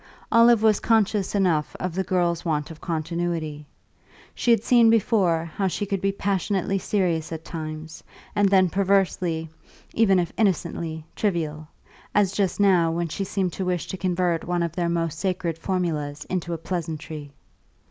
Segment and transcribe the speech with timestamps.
[0.31, 3.67] Olive was conscious enough of the girl's want of continuity;
[4.33, 8.03] she had seen before how she could be passionately serious at times,
[8.35, 9.47] and then perversely,
[9.93, 11.67] even if innocently, trivial
[12.15, 15.55] as just now, when she seemed to wish to convert one of their most sacred
[15.55, 17.31] formulas into a pleasantry.